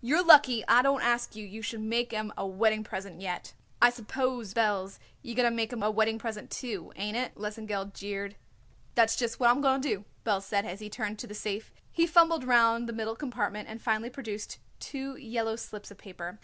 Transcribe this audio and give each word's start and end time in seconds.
"You're 0.00 0.24
lucky 0.24 0.62
I 0.68 0.80
don't 0.82 1.00
ask 1.02 1.34
you 1.34 1.44
you 1.44 1.60
should 1.60 1.80
make 1.80 2.12
'em 2.12 2.32
a 2.38 2.46
wedding 2.46 2.84
present 2.84 3.20
yet." 3.20 3.52
"I 3.80 3.90
suppose, 3.90 4.54
Belz, 4.54 5.00
you're 5.22 5.34
going 5.34 5.50
to 5.50 5.52
make 5.52 5.72
'em 5.72 5.82
a 5.82 5.90
wedding 5.90 6.20
present, 6.20 6.52
too, 6.52 6.92
ain't 6.94 7.16
it?" 7.16 7.34
Lesengeld 7.36 7.92
jeered. 7.92 8.36
"That's 8.94 9.16
just 9.16 9.40
what 9.40 9.50
I'm 9.50 9.60
going 9.60 9.80
to 9.82 9.88
do," 9.88 10.04
Belz 10.24 10.42
said 10.44 10.64
as 10.64 10.78
he 10.78 10.88
turned 10.88 11.18
to 11.18 11.26
the 11.26 11.34
safe. 11.34 11.72
He 11.90 12.06
fumbled 12.06 12.44
round 12.44 12.88
the 12.88 12.92
middle 12.92 13.16
compartment 13.16 13.68
and 13.68 13.82
finally 13.82 14.08
produced 14.08 14.60
two 14.78 15.16
yellow 15.16 15.56
slips 15.56 15.90
of 15.90 15.98
paper. 15.98 16.38